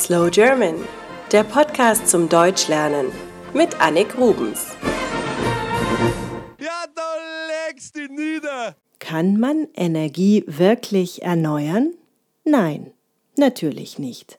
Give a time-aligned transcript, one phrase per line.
[0.00, 0.76] Slow German,
[1.30, 3.12] der Podcast zum Deutschlernen
[3.52, 4.68] mit Annik Rubens.
[6.58, 7.16] Ja, da
[7.68, 8.76] legst du nieder.
[8.98, 11.92] Kann man Energie wirklich erneuern?
[12.44, 12.92] Nein,
[13.36, 14.38] natürlich nicht.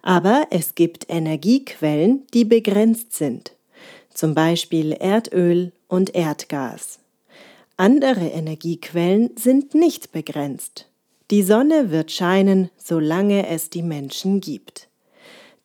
[0.00, 3.52] Aber es gibt Energiequellen, die begrenzt sind,
[4.14, 7.00] zum Beispiel Erdöl und Erdgas.
[7.76, 10.88] Andere Energiequellen sind nicht begrenzt.
[11.30, 14.88] Die Sonne wird scheinen, solange es die Menschen gibt.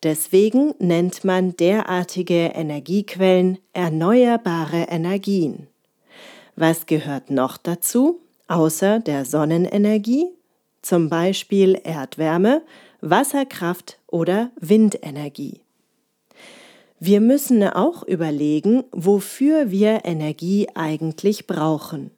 [0.02, 5.68] Deswegen nennt man derartige Energiequellen erneuerbare Energien.
[6.56, 10.26] Was gehört noch dazu, außer der Sonnenenergie?
[10.82, 12.64] Zum Beispiel Erdwärme,
[13.02, 15.62] Wasserkraft oder Windenergie.
[17.00, 22.12] Wir müssen auch überlegen, wofür wir Energie eigentlich brauchen.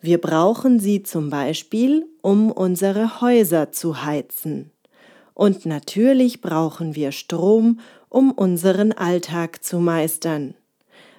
[0.00, 4.70] Wir brauchen sie zum Beispiel, um unsere Häuser zu heizen.
[5.34, 10.54] Und natürlich brauchen wir Strom, um unseren Alltag zu meistern.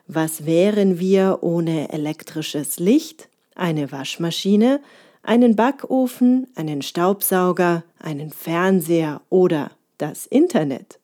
[0.08, 4.80] Was wären wir ohne elektrisches Licht, eine Waschmaschine,
[5.22, 11.00] einen Backofen, einen Staubsauger, einen Fernseher oder das Internet?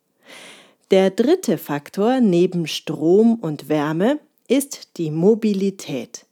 [0.90, 6.26] Der dritte Faktor neben Strom und Wärme ist die Mobilität.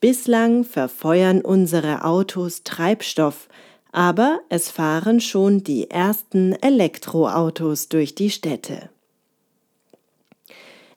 [0.00, 3.48] Bislang verfeuern unsere Autos Treibstoff,
[3.90, 8.90] aber es fahren schon die ersten Elektroautos durch die Städte.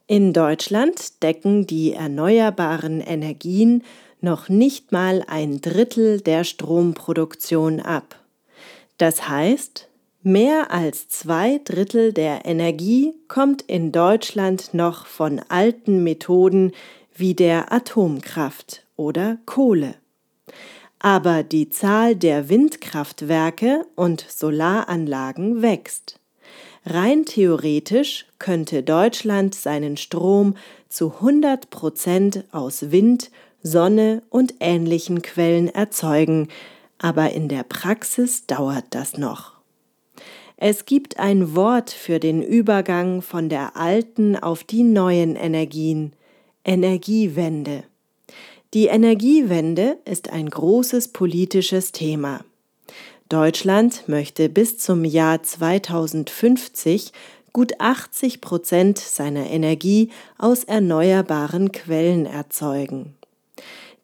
[0.05, 3.83] In Deutschland decken die erneuerbaren Energien
[4.19, 8.19] noch nicht mal ein Drittel der Stromproduktion ab.
[8.99, 9.87] Das heißt,
[10.21, 16.73] mehr als zwei Drittel der Energie kommt in Deutschland noch von alten Methoden
[17.21, 19.93] wie der Atomkraft oder Kohle.
[20.97, 26.19] Aber die Zahl der Windkraftwerke und Solaranlagen wächst.
[26.83, 30.55] Rein theoretisch könnte Deutschland seinen Strom
[30.89, 33.29] zu 100 Prozent aus Wind,
[33.61, 36.47] Sonne und ähnlichen Quellen erzeugen,
[36.97, 39.53] aber in der Praxis dauert das noch.
[40.57, 46.13] Es gibt ein Wort für den Übergang von der alten auf die neuen Energien
[46.63, 47.85] Energiewende.
[48.75, 52.45] Die Energiewende ist ein großes politisches Thema.
[53.29, 57.13] Deutschland möchte bis zum Jahr 2050
[57.51, 63.15] gut 80 Prozent seiner Energie aus erneuerbaren Quellen erzeugen.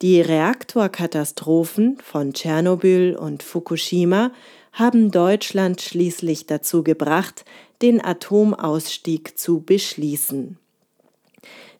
[0.01, 4.31] Die Reaktorkatastrophen von Tschernobyl und Fukushima
[4.73, 7.45] haben Deutschland schließlich dazu gebracht,
[7.83, 10.57] den Atomausstieg zu beschließen.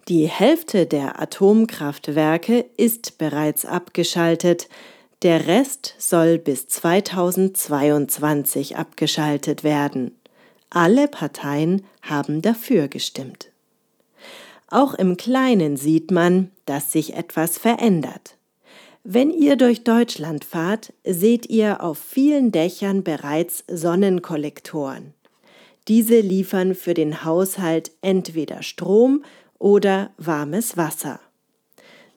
[0.08, 4.70] Die Hälfte der Atomkraftwerke ist bereits abgeschaltet,
[5.22, 10.18] der Rest soll bis 2022 abgeschaltet werden.
[10.70, 13.52] Alle Parteien haben dafür gestimmt.
[14.70, 18.38] Auch im Kleinen sieht man, dass sich etwas verändert.
[19.04, 25.14] Wenn ihr durch Deutschland fahrt, seht ihr auf vielen Dächern bereits Sonnenkollektoren.
[25.90, 29.24] Diese liefern für den Haushalt entweder Strom
[29.60, 31.20] oder warmes Wasser.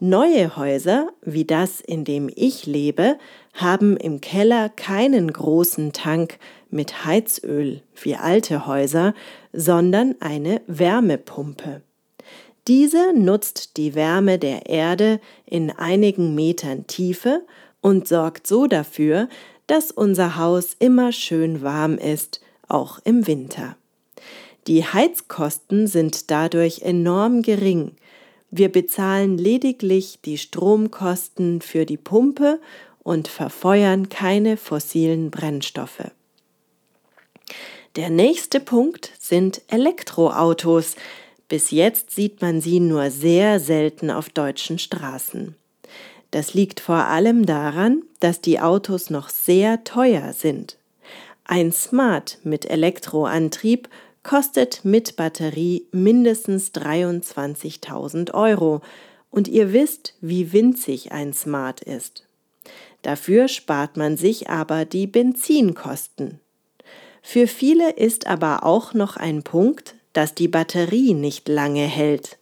[0.03, 3.19] Neue Häuser, wie das, in dem ich lebe,
[3.53, 6.39] haben im Keller keinen großen Tank
[6.71, 9.13] mit Heizöl wie alte Häuser,
[9.53, 11.83] sondern eine Wärmepumpe.
[12.67, 17.45] Diese nutzt die Wärme der Erde in einigen Metern Tiefe
[17.83, 19.29] und sorgt so dafür,
[19.67, 23.77] dass unser Haus immer schön warm ist, auch im Winter.
[24.67, 27.93] Die Heizkosten sind dadurch enorm gering.
[28.51, 32.61] Wir bezahlen lediglich die Stromkosten für die Pumpe
[33.03, 36.11] und verfeuern keine fossilen Brennstoffe.
[37.97, 40.97] Der nächste Punkt sind Elektroautos.
[41.49, 45.57] Bis jetzt sieht man sie nur sehr selten auf deutschen Straßen.
[46.31, 50.77] Das liegt vor allem daran, dass die Autos noch sehr teuer sind.
[51.45, 53.89] Ein Smart mit Elektroantrieb
[54.23, 58.83] kostet mit Batterie mindestens 23.000 Euro
[59.31, 62.25] und ihr wisst, wie winzig ein Smart ist.
[63.03, 66.41] Dafür spart man sich aber die Benzinkosten.
[67.23, 72.39] Für viele ist aber auch noch ein Punkt, dass die Batterie nicht lange hält.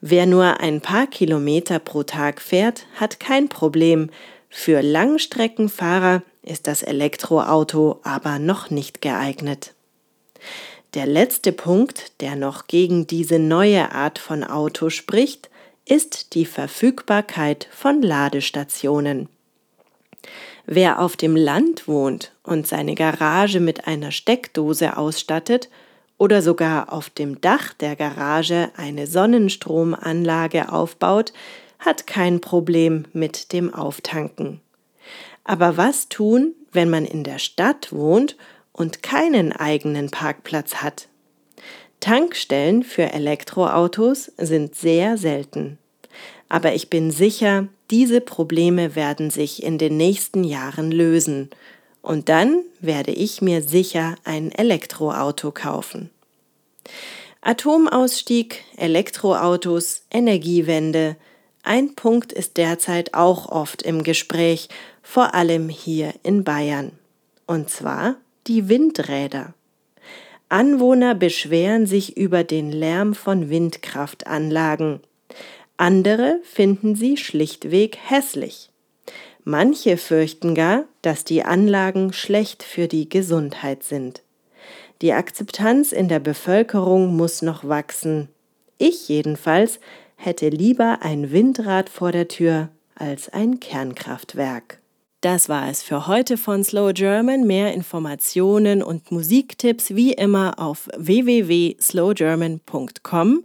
[0.00, 4.10] Wer nur ein paar Kilometer pro Tag fährt, hat kein Problem.
[4.48, 9.74] Für Langstreckenfahrer ist das Elektroauto aber noch nicht geeignet.
[10.94, 15.50] Der letzte Punkt, der noch gegen diese neue Art von Auto spricht,
[15.84, 19.28] ist die Verfügbarkeit von Ladestationen.
[20.64, 25.68] Wer auf dem Land wohnt und seine Garage mit einer Steckdose ausstattet
[26.16, 31.32] oder sogar auf dem Dach der Garage eine Sonnenstromanlage aufbaut,
[31.78, 34.60] hat kein Problem mit dem Auftanken.
[35.44, 38.36] Aber was tun, wenn man in der Stadt wohnt
[38.78, 41.08] und keinen eigenen Parkplatz hat?
[42.00, 45.78] Tankstellen für Elektroautos sind sehr selten.
[46.48, 51.50] Aber ich bin sicher, diese Probleme werden sich in den nächsten Jahren lösen.
[52.02, 56.10] Und dann werde ich mir sicher ein Elektroauto kaufen.
[57.40, 61.16] Atomausstieg, Elektroautos, Energiewende.
[61.62, 64.68] Ein Punkt ist derzeit auch oft im Gespräch,
[65.02, 66.92] vor allem hier in Bayern.
[67.46, 68.16] Und zwar
[68.48, 69.54] die Windräder.
[70.48, 75.00] Anwohner beschweren sich über den Lärm von Windkraftanlagen.
[75.76, 78.70] Andere finden sie schlichtweg hässlich.
[79.44, 84.22] Manche fürchten gar, dass die Anlagen schlecht für die Gesundheit sind.
[85.02, 88.28] Die Akzeptanz in der Bevölkerung muss noch wachsen.
[88.78, 89.78] Ich jedenfalls
[90.16, 94.80] hätte lieber ein Windrad vor der Tür als ein Kernkraftwerk.
[95.20, 97.44] Das war es für heute von Slow German.
[97.44, 103.44] Mehr Informationen und Musiktipps wie immer auf www.slowgerman.com.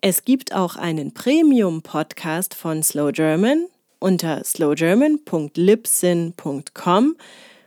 [0.00, 3.68] Es gibt auch einen Premium-Podcast von Slow German
[4.00, 7.16] unter slowgerman.libsyn.com.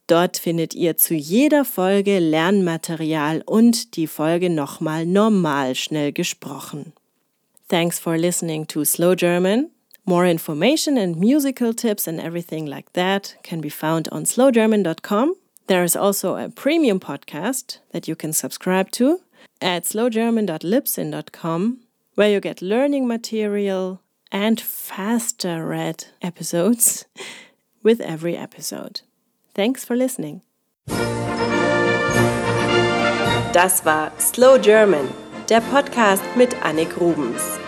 [0.08, 6.92] Dort findet ihr zu jeder Folge Lernmaterial und die Folge nochmal normal schnell gesprochen.
[7.70, 9.70] Thanks for listening to Slow German.
[10.06, 15.36] More information and musical tips and everything like that can be found on slowgerman.com.
[15.68, 19.20] There is also a premium podcast that you can subscribe to
[19.62, 21.80] at slowgerman.libsyn.com
[22.16, 24.02] where you get learning material
[24.32, 27.06] and faster read episodes
[27.84, 29.02] with every episode.
[29.54, 30.42] Thanks for listening.
[33.54, 35.08] Das war Slow German,
[35.48, 37.60] der Podcast mit Annik Rubens.